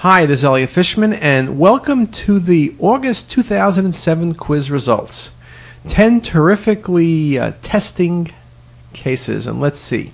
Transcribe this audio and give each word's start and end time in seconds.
Hi, 0.00 0.24
this 0.24 0.40
is 0.40 0.44
Elliot 0.46 0.70
Fishman, 0.70 1.12
and 1.12 1.58
welcome 1.58 2.06
to 2.06 2.38
the 2.38 2.74
August 2.78 3.30
2007 3.32 4.32
quiz 4.32 4.70
results. 4.70 5.32
10 5.88 6.22
terrifically 6.22 7.38
uh, 7.38 7.52
testing 7.60 8.30
cases, 8.94 9.46
and 9.46 9.60
let's 9.60 9.78
see. 9.78 10.12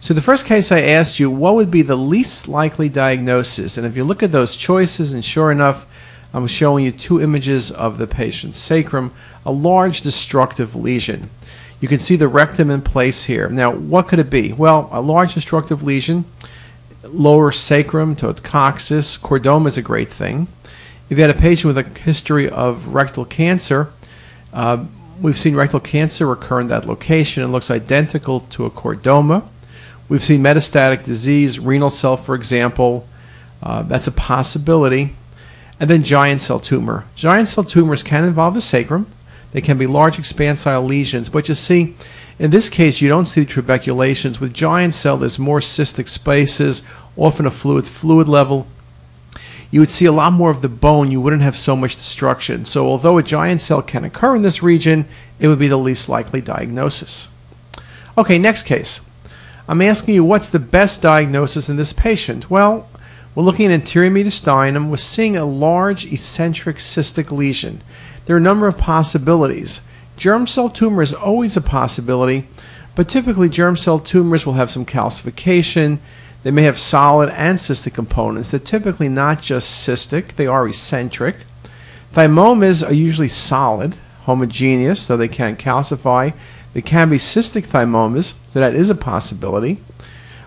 So, 0.00 0.12
the 0.12 0.20
first 0.20 0.44
case 0.44 0.72
I 0.72 0.80
asked 0.80 1.20
you, 1.20 1.30
what 1.30 1.54
would 1.54 1.70
be 1.70 1.82
the 1.82 1.94
least 1.94 2.48
likely 2.48 2.88
diagnosis? 2.88 3.78
And 3.78 3.86
if 3.86 3.94
you 3.94 4.02
look 4.02 4.24
at 4.24 4.32
those 4.32 4.56
choices, 4.56 5.12
and 5.12 5.24
sure 5.24 5.52
enough, 5.52 5.86
I'm 6.34 6.48
showing 6.48 6.84
you 6.84 6.90
two 6.90 7.22
images 7.22 7.70
of 7.70 7.98
the 7.98 8.08
patient's 8.08 8.58
sacrum, 8.58 9.14
a 9.46 9.52
large 9.52 10.02
destructive 10.02 10.74
lesion. 10.74 11.30
You 11.80 11.86
can 11.86 12.00
see 12.00 12.16
the 12.16 12.26
rectum 12.26 12.72
in 12.72 12.82
place 12.82 13.22
here. 13.22 13.48
Now, 13.48 13.70
what 13.70 14.08
could 14.08 14.18
it 14.18 14.30
be? 14.30 14.52
Well, 14.52 14.88
a 14.90 15.00
large 15.00 15.34
destructive 15.34 15.84
lesion 15.84 16.24
lower 17.04 17.52
sacrum 17.52 18.16
to 18.16 18.32
coccyx. 18.34 19.18
Chordoma 19.18 19.68
is 19.68 19.76
a 19.76 19.82
great 19.82 20.12
thing. 20.12 20.48
If 21.08 21.18
you 21.18 21.22
had 21.22 21.34
a 21.34 21.38
patient 21.38 21.74
with 21.74 21.86
a 21.86 21.98
history 21.98 22.48
of 22.48 22.88
rectal 22.88 23.24
cancer, 23.24 23.92
uh, 24.52 24.84
we've 25.20 25.38
seen 25.38 25.54
rectal 25.54 25.80
cancer 25.80 26.30
occur 26.32 26.60
in 26.60 26.68
that 26.68 26.86
location. 26.86 27.42
It 27.42 27.48
looks 27.48 27.70
identical 27.70 28.40
to 28.40 28.64
a 28.64 28.70
chordoma. 28.70 29.44
We've 30.08 30.24
seen 30.24 30.42
metastatic 30.42 31.04
disease, 31.04 31.58
renal 31.58 31.90
cell, 31.90 32.16
for 32.16 32.34
example. 32.34 33.08
Uh, 33.62 33.82
that's 33.82 34.06
a 34.06 34.12
possibility. 34.12 35.14
And 35.78 35.88
then 35.88 36.02
giant 36.02 36.40
cell 36.40 36.60
tumor. 36.60 37.06
Giant 37.14 37.48
cell 37.48 37.64
tumors 37.64 38.02
can 38.02 38.24
involve 38.24 38.54
the 38.54 38.60
sacrum. 38.60 39.06
They 39.52 39.60
can 39.60 39.78
be 39.78 39.86
large 39.86 40.16
expansile 40.16 40.86
lesions, 40.88 41.28
but 41.28 41.48
you 41.48 41.54
see, 41.54 41.94
in 42.38 42.50
this 42.50 42.68
case, 42.68 43.00
you 43.00 43.08
don't 43.08 43.26
see 43.26 43.44
trabeculations. 43.44 44.40
With 44.40 44.54
giant 44.54 44.94
cell, 44.94 45.16
there's 45.18 45.38
more 45.38 45.60
cystic 45.60 46.08
spaces, 46.08 46.82
often 47.16 47.46
a 47.46 47.50
fluid 47.50 47.86
fluid 47.86 48.28
level. 48.28 48.66
You 49.70 49.80
would 49.80 49.90
see 49.90 50.06
a 50.06 50.12
lot 50.12 50.32
more 50.32 50.50
of 50.50 50.60
the 50.60 50.68
bone. 50.68 51.10
You 51.10 51.20
wouldn't 51.20 51.42
have 51.42 51.56
so 51.56 51.74
much 51.76 51.96
destruction. 51.96 52.64
So, 52.64 52.86
although 52.86 53.16
a 53.18 53.22
giant 53.22 53.62
cell 53.62 53.80
can 53.80 54.04
occur 54.04 54.36
in 54.36 54.42
this 54.42 54.62
region, 54.62 55.06
it 55.38 55.48
would 55.48 55.58
be 55.58 55.68
the 55.68 55.78
least 55.78 56.08
likely 56.08 56.40
diagnosis. 56.40 57.28
Okay, 58.18 58.38
next 58.38 58.64
case. 58.64 59.00
I'm 59.68 59.80
asking 59.80 60.14
you 60.14 60.24
what's 60.24 60.48
the 60.48 60.58
best 60.58 61.00
diagnosis 61.00 61.68
in 61.68 61.76
this 61.76 61.92
patient? 61.92 62.50
Well, 62.50 62.88
we're 63.34 63.44
looking 63.44 63.66
at 63.66 63.72
anterior 63.72 64.10
mediastinum. 64.10 64.90
We're 64.90 64.98
seeing 64.98 65.36
a 65.36 65.46
large 65.46 66.04
eccentric 66.12 66.76
cystic 66.76 67.30
lesion. 67.30 67.80
There 68.24 68.36
are 68.36 68.38
a 68.38 68.42
number 68.42 68.66
of 68.66 68.78
possibilities. 68.78 69.80
Germ 70.16 70.46
cell 70.46 70.70
tumor 70.70 71.02
is 71.02 71.12
always 71.12 71.56
a 71.56 71.60
possibility, 71.60 72.46
but 72.94 73.08
typically 73.08 73.48
germ 73.48 73.76
cell 73.76 73.98
tumors 73.98 74.46
will 74.46 74.52
have 74.54 74.70
some 74.70 74.86
calcification. 74.86 75.98
They 76.42 76.50
may 76.50 76.62
have 76.62 76.78
solid 76.78 77.30
and 77.30 77.58
cystic 77.58 77.94
components. 77.94 78.50
They're 78.50 78.60
typically 78.60 79.08
not 79.08 79.42
just 79.42 79.86
cystic, 79.86 80.36
they 80.36 80.46
are 80.46 80.68
eccentric. 80.68 81.36
Thymomas 82.14 82.86
are 82.86 82.92
usually 82.92 83.28
solid, 83.28 83.96
homogeneous, 84.24 85.00
so 85.00 85.16
they 85.16 85.28
can 85.28 85.56
calcify. 85.56 86.34
They 86.74 86.82
can 86.82 87.08
be 87.08 87.16
cystic 87.16 87.66
thymomas, 87.66 88.34
so 88.52 88.60
that 88.60 88.74
is 88.74 88.90
a 88.90 88.94
possibility. 88.94 89.78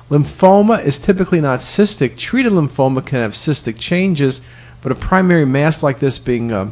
Lymphoma 0.10 0.84
is 0.84 1.00
typically 1.00 1.42
not 1.42 1.60
cystic. 1.62 2.16
Treated 2.18 2.52
lymphoma 2.52 3.06
can 3.06 3.20
have 3.20 3.34
cystic 3.34 3.80
changes, 3.80 4.42
but 4.82 4.92
a 4.92 4.96
primary 4.96 5.46
mass 5.46 5.82
like 5.82 6.00
this 6.00 6.20
being 6.20 6.52
a, 6.52 6.72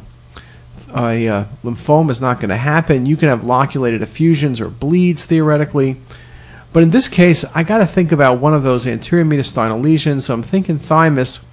a 0.95 1.27
uh, 1.27 1.45
lymphoma 1.63 2.11
is 2.11 2.21
not 2.21 2.37
going 2.39 2.49
to 2.49 2.57
happen. 2.57 3.05
You 3.05 3.17
can 3.17 3.29
have 3.29 3.43
loculated 3.43 4.01
effusions 4.01 4.61
or 4.61 4.69
bleeds 4.69 5.25
theoretically. 5.25 5.97
But 6.71 6.83
in 6.83 6.91
this 6.91 7.07
case, 7.07 7.45
I 7.53 7.63
got 7.63 7.79
to 7.79 7.85
think 7.85 8.11
about 8.11 8.39
one 8.39 8.53
of 8.53 8.63
those 8.63 8.87
anterior 8.87 9.25
mediastinal 9.25 9.81
lesions. 9.81 10.25
So 10.25 10.33
I'm 10.33 10.43
thinking 10.43 10.79
thymus. 10.79 11.45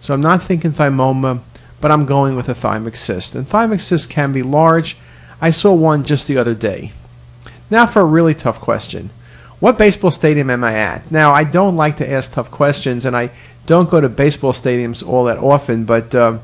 So 0.00 0.14
I'm 0.14 0.20
not 0.20 0.42
thinking 0.42 0.72
thymoma, 0.72 1.40
but 1.80 1.90
I'm 1.90 2.06
going 2.06 2.36
with 2.36 2.48
a 2.48 2.54
thymic 2.54 2.96
cyst. 2.96 3.34
And 3.34 3.46
thymic 3.46 3.80
cysts 3.80 4.06
can 4.06 4.32
be 4.32 4.42
large. 4.42 4.96
I 5.40 5.50
saw 5.50 5.72
one 5.72 6.04
just 6.04 6.26
the 6.26 6.38
other 6.38 6.54
day. 6.54 6.92
Now 7.70 7.86
for 7.86 8.00
a 8.00 8.06
really 8.06 8.34
tough 8.34 8.60
question. 8.60 9.10
What 9.60 9.76
baseball 9.76 10.12
stadium 10.12 10.50
am 10.50 10.62
I 10.62 10.74
at? 10.74 11.10
Now, 11.10 11.32
I 11.32 11.42
don't 11.42 11.76
like 11.76 11.96
to 11.96 12.08
ask 12.08 12.32
tough 12.32 12.48
questions, 12.48 13.04
and 13.04 13.16
I 13.16 13.30
don't 13.66 13.90
go 13.90 14.00
to 14.00 14.08
baseball 14.08 14.52
stadiums 14.52 15.06
all 15.06 15.24
that 15.24 15.38
often, 15.38 15.84
but 15.84 16.14
uh, 16.14 16.38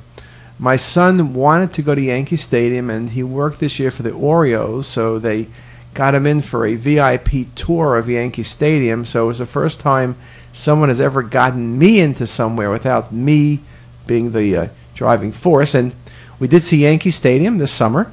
my 0.59 0.77
son 0.77 1.35
wanted 1.35 1.73
to 1.73 1.83
go 1.83 1.95
to 1.95 2.01
Yankee 2.01 2.37
Stadium, 2.37 2.91
and 2.91 3.11
he 3.11 3.23
worked 3.23 3.61
this 3.61 3.79
year 3.79 3.91
for 3.91 4.03
the 4.03 4.13
Orioles, 4.13 4.87
so 4.87 5.19
they 5.19 5.49
got 5.95 6.15
him 6.15 6.27
in 6.27 6.41
for 6.41 6.67
a 6.67 6.75
VIP 6.75 7.55
tour 7.55 7.97
of 7.97 8.09
Yankee 8.09 8.43
Stadium. 8.43 9.05
So 9.05 9.25
it 9.25 9.29
was 9.29 9.39
the 9.39 9.47
first 9.47 9.81
time 9.81 10.17
someone 10.53 10.89
has 10.89 11.01
ever 11.01 11.23
gotten 11.23 11.79
me 11.79 12.01
into 12.01 12.27
somewhere 12.27 12.71
without 12.71 13.13
me 13.13 13.61
being 14.07 14.33
the 14.33 14.57
uh, 14.57 14.69
driving 14.95 15.33
force. 15.33 15.75
And 15.75 15.95
we 16.39 16.49
did 16.49 16.63
see 16.63 16.79
Yankee 16.79 17.11
Stadium 17.11 17.59
this 17.59 17.73
summer, 17.73 18.13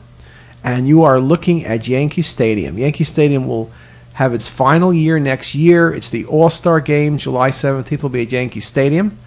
and 0.63 0.88
you 0.88 1.03
are 1.03 1.19
looking 1.19 1.66
at 1.66 1.88
Yankee 1.88 2.22
Stadium. 2.22 2.78
Yankee 2.78 3.03
Stadium 3.03 3.47
will 3.47 3.72
have 4.13 4.34
its 4.34 4.50
final 4.50 4.94
year 4.94 5.19
next 5.19 5.56
year. 5.56 5.94
It's 5.94 6.09
the 6.09 6.25
All 6.25 6.50
Star 6.50 6.79
game. 6.79 7.18
July 7.18 7.50
17th 7.50 8.03
will 8.03 8.09
be 8.09 8.22
at 8.23 8.31
Yankee 8.31 8.59
Stadium. 8.59 9.18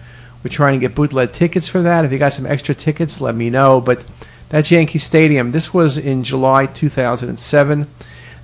We're 0.45 0.49
trying 0.49 0.73
to 0.73 0.79
get 0.79 0.93
bootleg 0.93 1.33
tickets 1.33 1.67
for 1.67 1.81
that. 1.81 2.05
If 2.05 2.11
you 2.11 2.19
got 2.19 2.31
some 2.31 2.45
extra 2.45 2.75
tickets, 2.75 3.19
let 3.19 3.33
me 3.33 3.49
know. 3.49 3.81
But 3.81 4.05
that's 4.49 4.69
Yankee 4.69 4.99
Stadium. 4.99 5.51
This 5.51 5.73
was 5.73 5.97
in 5.97 6.23
July 6.23 6.67
2007. 6.67 7.87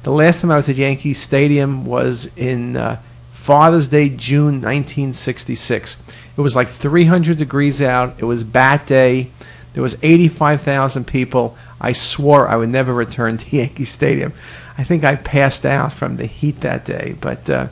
The 0.02 0.12
last 0.12 0.42
time 0.42 0.50
I 0.50 0.56
was 0.56 0.68
at 0.68 0.78
Yankee 0.78 1.14
Stadium 1.14 1.86
was 1.86 2.28
in 2.36 2.76
uh, 2.76 3.00
Father's 3.34 3.88
Day, 3.88 4.10
June 4.10 4.64
1966. 4.64 6.02
It 6.38 6.42
was 6.42 6.56
like 6.56 6.70
300 6.70 7.38
degrees 7.38 7.84
out. 7.84 8.16
It 8.18 8.26
was 8.26 8.44
bat 8.44 8.88
day. 8.88 9.30
There 9.74 9.84
was 9.84 9.96
85,000 10.02 11.06
people. 11.06 11.56
I 11.80 11.92
swore 11.92 12.48
I 12.48 12.56
would 12.56 12.70
never 12.70 12.96
return 12.96 13.38
to 13.38 13.56
Yankee 13.56 13.86
Stadium. 13.86 14.34
I 14.76 14.86
think 14.86 15.04
I 15.04 15.18
passed 15.18 15.68
out 15.68 15.94
from 15.94 16.18
the 16.18 16.26
heat 16.26 16.62
that 16.62 16.84
day. 16.84 17.16
But 17.22 17.48
uh, 17.48 17.68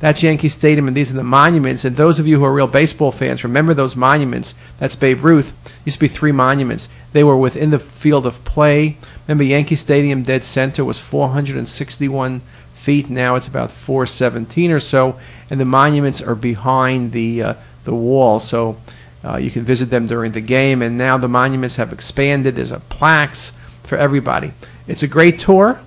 that's 0.00 0.22
Yankee 0.22 0.48
Stadium, 0.48 0.88
and 0.88 0.96
these 0.96 1.10
are 1.10 1.14
the 1.14 1.24
monuments. 1.24 1.84
And 1.84 1.96
those 1.96 2.18
of 2.18 2.26
you 2.26 2.38
who 2.38 2.44
are 2.44 2.52
real 2.52 2.66
baseball 2.66 3.12
fans, 3.12 3.44
remember 3.44 3.74
those 3.74 3.96
monuments. 3.96 4.54
That's 4.78 4.96
Babe 4.96 5.24
Ruth. 5.24 5.52
Used 5.84 5.96
to 5.96 6.00
be 6.00 6.08
three 6.08 6.32
monuments. 6.32 6.88
They 7.12 7.24
were 7.24 7.36
within 7.36 7.70
the 7.70 7.78
field 7.78 8.26
of 8.26 8.44
play. 8.44 8.96
Remember, 9.26 9.44
Yankee 9.44 9.76
Stadium 9.76 10.22
dead 10.22 10.44
center 10.44 10.84
was 10.84 10.98
461 10.98 12.42
feet. 12.74 13.08
Now 13.08 13.34
it's 13.36 13.48
about 13.48 13.72
417 13.72 14.70
or 14.70 14.80
so, 14.80 15.18
and 15.48 15.58
the 15.58 15.64
monuments 15.64 16.20
are 16.20 16.34
behind 16.34 17.12
the 17.12 17.42
uh, 17.42 17.54
the 17.84 17.94
wall. 17.94 18.40
So 18.40 18.76
uh, 19.24 19.36
you 19.36 19.50
can 19.50 19.62
visit 19.62 19.90
them 19.90 20.06
during 20.06 20.32
the 20.32 20.40
game. 20.40 20.82
And 20.82 20.98
now 20.98 21.16
the 21.16 21.28
monuments 21.28 21.76
have 21.76 21.92
expanded. 21.92 22.56
There's 22.56 22.72
a 22.72 22.80
plaques 22.80 23.52
for 23.84 23.96
everybody. 23.96 24.52
It's 24.86 25.02
a 25.02 25.08
great 25.08 25.38
tour, 25.38 25.80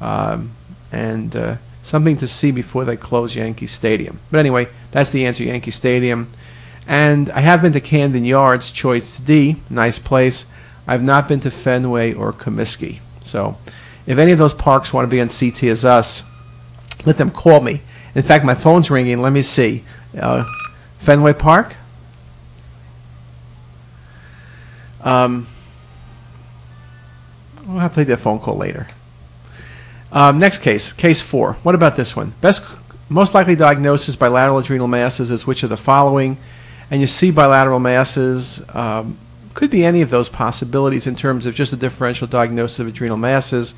um, 0.00 0.52
and 0.90 1.36
uh, 1.36 1.56
something 1.82 2.16
to 2.18 2.28
see 2.28 2.50
before 2.50 2.84
they 2.84 2.96
close 2.96 3.36
Yankee 3.36 3.66
Stadium. 3.66 4.20
But 4.30 4.38
anyway, 4.38 4.68
that's 4.90 5.10
the 5.10 5.26
answer. 5.26 5.44
Yankee 5.44 5.70
Stadium. 5.70 6.30
And 6.86 7.30
I 7.30 7.40
have 7.40 7.60
been 7.60 7.72
to 7.74 7.80
Camden 7.80 8.24
Yards, 8.24 8.70
Choice 8.70 9.18
D, 9.18 9.56
nice 9.68 9.98
place. 9.98 10.46
I've 10.86 11.02
not 11.02 11.28
been 11.28 11.40
to 11.40 11.50
Fenway 11.50 12.14
or 12.14 12.32
Comiskey. 12.32 13.00
So 13.22 13.58
if 14.06 14.16
any 14.16 14.32
of 14.32 14.38
those 14.38 14.54
parks 14.54 14.92
want 14.92 15.04
to 15.04 15.10
be 15.10 15.20
on 15.20 15.28
CTisus, 15.28 16.22
let 17.04 17.18
them 17.18 17.30
call 17.30 17.60
me. 17.60 17.82
In 18.14 18.22
fact, 18.22 18.44
my 18.44 18.54
phone's 18.54 18.90
ringing. 18.90 19.20
Let 19.20 19.32
me 19.32 19.42
see. 19.42 19.84
Uh, 20.18 20.44
Fenway 20.96 21.34
Park? 21.34 21.76
Um, 25.02 25.46
we'll 27.66 27.78
have 27.78 27.92
to 27.92 28.00
take 28.00 28.08
that 28.08 28.18
phone 28.18 28.40
call 28.40 28.56
later. 28.56 28.86
Um, 30.10 30.38
next 30.38 30.58
case, 30.58 30.92
case 30.92 31.20
four. 31.20 31.54
What 31.62 31.74
about 31.74 31.96
this 31.96 32.16
one? 32.16 32.34
Best, 32.40 32.66
most 33.08 33.34
likely 33.34 33.56
diagnosis 33.56 34.16
bilateral 34.16 34.58
adrenal 34.58 34.88
masses 34.88 35.30
is 35.30 35.46
which 35.46 35.62
of 35.62 35.70
the 35.70 35.76
following? 35.76 36.38
And 36.90 37.00
you 37.00 37.06
see 37.06 37.30
bilateral 37.30 37.78
masses. 37.78 38.62
Um, 38.74 39.18
could 39.54 39.70
be 39.70 39.84
any 39.84 40.02
of 40.02 40.10
those 40.10 40.28
possibilities 40.28 41.06
in 41.06 41.16
terms 41.16 41.44
of 41.44 41.54
just 41.54 41.72
a 41.72 41.76
differential 41.76 42.26
diagnosis 42.26 42.78
of 42.78 42.86
adrenal 42.86 43.16
masses. 43.16 43.74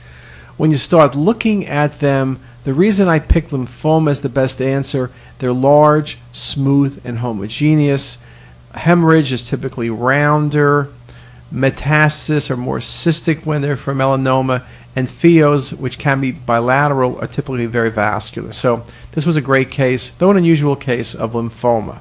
When 0.56 0.70
you 0.70 0.76
start 0.76 1.14
looking 1.14 1.66
at 1.66 2.00
them, 2.00 2.38
the 2.64 2.74
reason 2.74 3.08
I 3.08 3.18
picked 3.18 3.50
lymphoma 3.50 4.10
as 4.10 4.20
the 4.20 4.28
best 4.28 4.60
answer, 4.60 5.10
they're 5.38 5.52
large, 5.52 6.18
smooth, 6.32 7.00
and 7.02 7.20
homogeneous. 7.20 8.18
Hemorrhage 8.74 9.32
is 9.32 9.48
typically 9.48 9.88
rounder. 9.88 10.92
Metastasis 11.52 12.50
are 12.50 12.58
more 12.58 12.78
cystic 12.78 13.46
when 13.46 13.62
they're 13.62 13.76
from 13.76 13.98
melanoma, 13.98 14.64
and 14.96 15.08
pheos, 15.08 15.72
which 15.72 15.98
can 15.98 16.20
be 16.20 16.32
bilateral, 16.32 17.18
are 17.20 17.26
typically 17.26 17.66
very 17.66 17.90
vascular. 17.90 18.52
So 18.52 18.84
this 19.12 19.24
was 19.26 19.36
a 19.36 19.40
great 19.40 19.70
case, 19.70 20.10
though 20.18 20.30
an 20.30 20.36
unusual 20.36 20.76
case 20.76 21.14
of 21.14 21.32
lymphoma. 21.32 22.00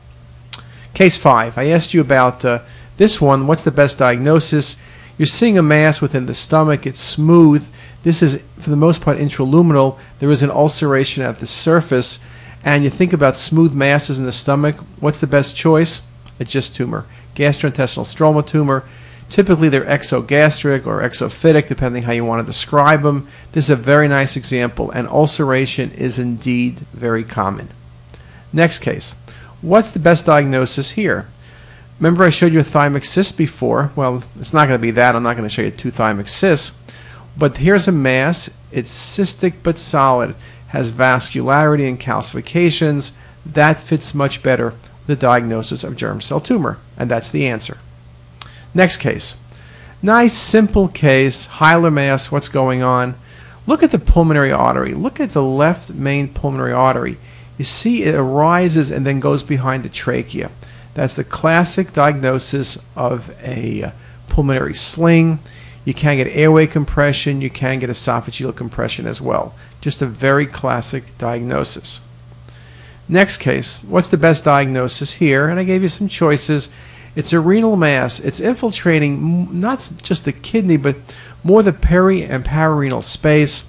Case 0.94 1.18
5. 1.18 1.58
I 1.58 1.68
asked 1.68 1.94
you 1.94 2.02
about 2.02 2.44
uh, 2.44 2.62
this 2.98 3.22
one. 3.22 3.48
What's 3.48 3.64
the 3.64 3.72
best 3.72 4.00
diagnosis? 4.00 4.78
You're 5.18 5.28
seeing 5.28 5.58
a 5.58 5.64
mass 5.64 6.02
within 6.02 6.26
the 6.26 6.34
stomach. 6.34 6.88
It's 6.88 7.00
smooth. 7.00 7.68
This 8.04 8.22
is, 8.22 8.42
for 8.58 8.70
the 8.70 8.76
most 8.76 9.02
part, 9.02 9.18
intraluminal. 9.18 10.00
There 10.20 10.32
is 10.32 10.42
an 10.42 10.52
ulceration 10.52 11.24
at 11.24 11.40
the 11.40 11.48
surface. 11.48 12.20
And 12.64 12.84
you 12.84 12.90
think 12.90 13.14
about 13.14 13.38
smooth 13.38 13.74
masses 13.74 14.18
in 14.18 14.26
the 14.26 14.32
stomach. 14.32 14.78
What's 15.00 15.20
the 15.20 15.28
best 15.28 15.56
choice? 15.56 16.02
a 16.40 16.46
GIST 16.46 16.76
tumor, 16.76 17.06
gastrointestinal 17.36 18.06
stroma 18.06 18.46
tumor. 18.46 18.84
Typically, 19.30 19.70
they're 19.70 19.86
exogastric 19.86 20.88
or 20.88 21.02
exophytic, 21.02 21.68
depending 21.68 22.04
how 22.04 22.12
you 22.12 22.26
want 22.26 22.46
to 22.46 22.52
describe 22.52 23.04
them. 23.04 23.28
This 23.52 23.66
is 23.66 23.72
a 23.72 23.76
very 23.76 24.08
nice 24.08 24.36
example, 24.36 24.90
and 24.92 25.08
ulceration 25.08 25.92
is 25.92 26.18
indeed 26.18 26.80
very 26.94 27.24
common. 27.24 27.70
Next 28.52 28.80
case. 28.80 29.14
What's 29.62 29.92
the 29.92 30.00
best 30.00 30.26
diagnosis 30.26 30.92
here? 30.92 31.28
Remember 32.00 32.24
I 32.24 32.30
showed 32.30 32.54
you 32.54 32.62
a 32.62 32.64
thymic 32.64 33.06
cyst 33.06 33.38
before. 33.38 33.92
Well, 33.96 34.24
it's 34.40 34.54
not 34.54 34.68
going 34.68 34.80
to 34.80 34.81
be 34.81 34.92
that. 34.92 35.16
I'm 35.16 35.24
not 35.24 35.36
going 35.36 35.48
to 35.48 35.54
show 35.54 35.62
you 35.62 35.72
two 35.72 35.92
thymic 35.92 36.30
cysts. 36.30 36.72
But 37.38 37.58
here's 37.58 37.88
a 37.88 37.92
mass. 37.92 38.50
It's 38.72 38.92
cystic 38.92 39.56
but 39.64 39.78
solid. 39.78 40.36
Has 40.70 40.92
vascularity 40.92 41.88
and 41.88 42.00
calcifications. 42.00 43.12
That 43.46 43.80
fits 43.80 44.14
much 44.14 44.42
better 44.42 44.74
the 45.08 45.16
diagnosis 45.16 45.84
of 45.84 45.98
germ 45.98 46.22
cell 46.22 46.40
tumor. 46.40 46.78
And 46.98 47.12
that's 47.12 47.30
the 47.30 47.48
answer. 47.48 47.80
Next 48.74 48.98
case. 48.98 49.36
Nice, 50.01 50.33
simple 50.33 50.88
case. 50.88 51.48
Hilar 51.48 51.92
mass. 51.92 52.31
What's 52.31 52.50
going 52.50 52.81
on? 52.81 53.16
Look 53.68 53.83
at 53.83 53.92
the 53.92 54.00
pulmonary 54.00 54.51
artery. 54.51 54.94
Look 54.94 55.19
at 55.19 55.31
the 55.31 55.44
left 55.44 55.92
main 55.92 56.27
pulmonary 56.33 56.74
artery. 56.74 57.18
You 57.57 57.66
see 57.66 58.04
it 58.04 58.16
arises 58.16 58.89
and 58.89 59.06
then 59.06 59.19
goes 59.19 59.44
behind 59.44 59.83
the 59.83 59.89
trachea. 59.89 60.50
That's 60.94 61.16
the 61.16 61.24
classic 61.24 61.94
diagnosis 61.94 62.77
of 62.95 63.36
a 63.44 63.92
pulmonary 64.27 64.74
sling. 64.74 65.39
You 65.86 65.94
can 65.94 66.18
get 66.18 66.27
airway 66.27 66.68
compression, 66.68 67.42
you 67.42 67.50
can 67.50 67.80
get 67.80 67.89
esophageal 67.89 68.56
compression 68.56 69.06
as 69.06 69.21
well. 69.21 69.54
Just 69.81 70.01
a 70.01 70.06
very 70.06 70.45
classic 70.45 71.18
diagnosis. 71.18 72.01
Next 73.07 73.38
case, 73.38 73.80
what's 73.83 74.10
the 74.10 74.18
best 74.18 74.45
diagnosis 74.45 75.13
here? 75.13 75.50
And 75.50 75.60
I 75.60 75.63
gave 75.63 75.81
you 75.81 75.89
some 75.89 76.07
choices. 76.07 76.69
It's 77.16 77.34
a 77.34 77.40
renal 77.40 77.76
mass. 77.76 78.20
It's 78.20 78.40
infiltrating 78.40 79.60
not 79.60 79.92
just 80.02 80.26
the 80.26 80.32
kidney, 80.32 80.78
but 80.78 80.96
more 81.44 81.64
the 81.64 81.74
peri 81.74 82.24
and 82.24 82.46
pararenal 82.46 83.04
space. 83.04 83.68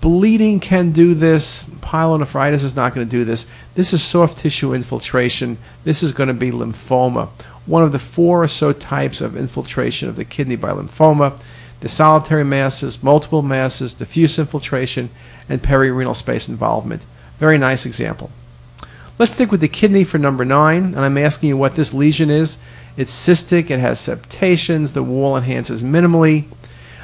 Bleeding 0.00 0.60
can 0.60 0.92
do 0.92 1.14
this. 1.14 1.64
Pyelonephritis 1.64 2.62
is 2.62 2.76
not 2.76 2.94
going 2.94 3.06
to 3.06 3.10
do 3.10 3.24
this. 3.24 3.46
This 3.74 3.92
is 3.92 4.02
soft 4.02 4.38
tissue 4.38 4.72
infiltration. 4.74 5.58
This 5.84 6.02
is 6.02 6.12
going 6.12 6.28
to 6.28 6.34
be 6.34 6.50
lymphoma. 6.50 7.28
One 7.66 7.82
of 7.82 7.92
the 7.92 7.98
four 7.98 8.44
or 8.44 8.48
so 8.48 8.72
types 8.72 9.20
of 9.20 9.36
infiltration 9.36 10.08
of 10.08 10.16
the 10.16 10.24
kidney 10.24 10.56
by 10.56 10.70
lymphoma. 10.70 11.38
The 11.80 11.88
solitary 11.88 12.44
masses, 12.44 13.02
multiple 13.02 13.42
masses, 13.42 13.94
diffuse 13.94 14.38
infiltration, 14.38 15.10
and 15.48 15.62
perirenal 15.62 16.16
space 16.16 16.48
involvement. 16.48 17.06
Very 17.38 17.58
nice 17.58 17.86
example. 17.86 18.30
Let's 19.18 19.32
stick 19.32 19.50
with 19.50 19.60
the 19.60 19.68
kidney 19.68 20.04
for 20.04 20.16
number 20.18 20.44
nine, 20.44 20.94
and 20.94 21.00
I'm 21.00 21.18
asking 21.18 21.48
you 21.48 21.56
what 21.56 21.74
this 21.74 21.92
lesion 21.92 22.30
is. 22.30 22.56
It's 22.96 23.12
cystic, 23.12 23.68
it 23.68 23.80
has 23.80 23.98
septations, 23.98 24.92
the 24.92 25.02
wall 25.02 25.36
enhances 25.36 25.82
minimally. 25.82 26.44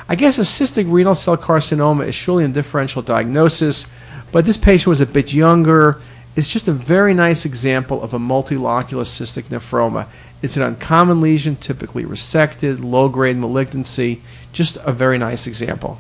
I 0.09 0.15
guess 0.15 0.39
a 0.39 0.43
cystic 0.43 0.87
renal 0.89 1.17
cell 1.17 1.37
carcinoma 1.37 2.07
is 2.07 2.15
surely 2.15 2.45
a 2.45 2.49
differential 2.49 3.03
diagnosis, 3.03 3.87
but 4.31 4.45
this 4.45 4.57
patient 4.57 4.87
was 4.87 5.01
a 5.01 5.07
bit 5.07 5.33
younger. 5.33 6.01
It's 6.37 6.49
just 6.49 6.69
a 6.69 6.73
very 6.73 7.15
nice 7.15 7.45
example 7.45 8.01
of 8.01 8.15
a 8.15 8.19
multilocular 8.21 9.03
cystic 9.03 9.47
nephroma. 9.47 10.07
It's 10.41 10.57
an 10.57 10.63
uncommon 10.63 11.21
lesion, 11.21 11.57
typically 11.57 12.05
resected, 12.05 12.85
low 12.85 13.09
grade 13.09 13.39
malignancy. 13.39 14.23
Just 14.53 14.77
a 14.85 14.93
very 14.93 15.19
nice 15.19 15.49
example. 15.49 15.99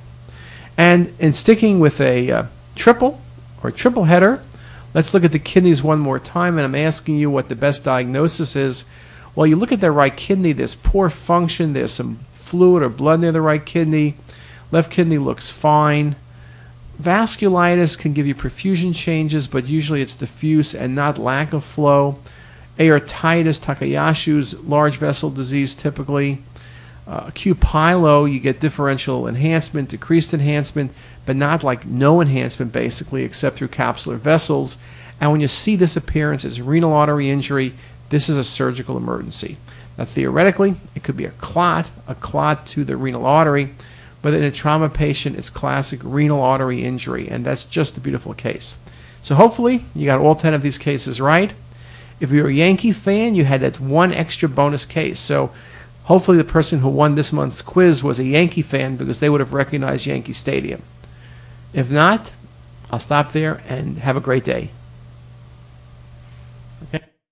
And 0.78 1.12
in 1.18 1.32
sticking 1.32 1.80
with 1.80 2.00
a 2.00 2.30
uh, 2.30 2.44
triple 2.76 3.20
or 3.64 3.72
triple 3.72 4.04
header, 4.04 4.42
let's 4.94 5.12
look 5.12 5.24
at 5.24 5.32
the 5.32 5.38
kidneys 5.38 5.82
one 5.82 5.98
more 5.98 6.18
time. 6.18 6.56
And 6.56 6.64
I'm 6.64 6.74
asking 6.74 7.16
you 7.16 7.28
what 7.28 7.48
the 7.48 7.56
best 7.56 7.84
diagnosis 7.84 8.56
is. 8.56 8.84
Well, 9.34 9.46
you 9.46 9.56
look 9.56 9.72
at 9.72 9.80
the 9.80 9.90
right 9.90 10.16
kidney, 10.16 10.52
there's 10.52 10.76
poor 10.76 11.10
function, 11.10 11.72
there's 11.72 11.92
some 11.92 12.20
fluid 12.32 12.82
or 12.82 12.88
blood 12.88 13.20
near 13.20 13.32
the 13.32 13.42
right 13.42 13.64
kidney. 13.64 14.14
Left 14.70 14.90
kidney 14.90 15.18
looks 15.18 15.50
fine. 15.50 16.14
Vasculitis 17.02 17.98
can 17.98 18.12
give 18.12 18.26
you 18.26 18.34
perfusion 18.34 18.94
changes, 18.94 19.48
but 19.48 19.66
usually 19.66 20.00
it's 20.00 20.14
diffuse 20.14 20.74
and 20.74 20.94
not 20.94 21.18
lack 21.18 21.52
of 21.52 21.64
flow. 21.64 22.18
Aortitis, 22.78 23.60
Takayasu's 23.60 24.54
large 24.60 24.96
vessel 24.96 25.30
disease 25.30 25.74
typically. 25.74 26.42
Uh, 27.06 27.24
acute 27.26 27.60
pyelo, 27.60 28.30
you 28.30 28.40
get 28.40 28.60
differential 28.60 29.28
enhancement, 29.28 29.90
decreased 29.90 30.32
enhancement, 30.32 30.90
but 31.26 31.36
not 31.36 31.62
like 31.62 31.86
no 31.86 32.20
enhancement 32.20 32.72
basically, 32.72 33.24
except 33.24 33.56
through 33.56 33.68
capsular 33.68 34.16
vessels. 34.16 34.78
And 35.20 35.30
when 35.30 35.40
you 35.40 35.48
see 35.48 35.76
this 35.76 35.96
appearance 35.96 36.44
as 36.44 36.60
renal 36.60 36.92
artery 36.92 37.30
injury, 37.30 37.74
this 38.08 38.28
is 38.28 38.36
a 38.36 38.44
surgical 38.44 38.96
emergency. 38.96 39.58
Now, 39.98 40.06
theoretically, 40.06 40.76
it 40.94 41.02
could 41.02 41.16
be 41.16 41.24
a 41.24 41.30
clot, 41.30 41.90
a 42.08 42.14
clot 42.14 42.66
to 42.68 42.84
the 42.84 42.96
renal 42.96 43.26
artery, 43.26 43.74
but 44.22 44.34
in 44.34 44.42
a 44.42 44.50
trauma 44.50 44.88
patient, 44.88 45.36
it's 45.36 45.50
classic 45.50 46.00
renal 46.02 46.40
artery 46.40 46.84
injury, 46.84 47.28
and 47.28 47.44
that's 47.44 47.64
just 47.64 47.96
a 47.96 48.00
beautiful 48.00 48.34
case. 48.34 48.76
So 49.22 49.34
hopefully, 49.34 49.84
you 49.94 50.06
got 50.06 50.20
all 50.20 50.34
10 50.34 50.54
of 50.54 50.62
these 50.62 50.78
cases 50.78 51.20
right. 51.20 51.52
If 52.20 52.30
you're 52.30 52.48
a 52.48 52.52
Yankee 52.52 52.92
fan, 52.92 53.34
you 53.34 53.44
had 53.44 53.60
that 53.60 53.80
one 53.80 54.12
extra 54.12 54.48
bonus 54.48 54.86
case. 54.86 55.20
So 55.20 55.50
hopefully, 56.04 56.38
the 56.38 56.44
person 56.44 56.80
who 56.80 56.88
won 56.88 57.14
this 57.14 57.32
month's 57.32 57.62
quiz 57.62 58.02
was 58.02 58.18
a 58.18 58.24
Yankee 58.24 58.62
fan 58.62 58.96
because 58.96 59.20
they 59.20 59.28
would 59.30 59.40
have 59.40 59.52
recognized 59.52 60.06
Yankee 60.06 60.32
Stadium. 60.32 60.82
If 61.72 61.90
not, 61.90 62.30
I'll 62.90 63.00
stop 63.00 63.32
there 63.32 63.62
and 63.68 63.98
have 63.98 64.16
a 64.16 64.20
great 64.20 64.44
day. 64.44 64.70
Okay. 66.82 67.13